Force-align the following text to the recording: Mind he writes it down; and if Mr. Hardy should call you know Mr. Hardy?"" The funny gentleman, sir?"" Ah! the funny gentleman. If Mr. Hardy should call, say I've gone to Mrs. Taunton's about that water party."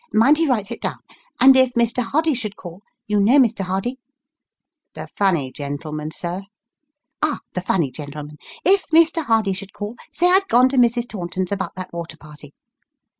Mind 0.11 0.39
he 0.39 0.47
writes 0.47 0.71
it 0.71 0.81
down; 0.81 0.97
and 1.39 1.55
if 1.55 1.75
Mr. 1.75 2.01
Hardy 2.03 2.33
should 2.33 2.55
call 2.55 2.81
you 3.07 3.19
know 3.19 3.37
Mr. 3.37 3.63
Hardy?"" 3.63 3.99
The 4.95 5.05
funny 5.07 5.51
gentleman, 5.51 6.09
sir?"" 6.09 6.41
Ah! 7.21 7.41
the 7.53 7.61
funny 7.61 7.91
gentleman. 7.91 8.37
If 8.65 8.87
Mr. 8.87 9.23
Hardy 9.23 9.53
should 9.53 9.73
call, 9.73 9.97
say 10.11 10.27
I've 10.31 10.47
gone 10.47 10.69
to 10.69 10.77
Mrs. 10.77 11.07
Taunton's 11.07 11.51
about 11.51 11.75
that 11.75 11.93
water 11.93 12.17
party." 12.17 12.55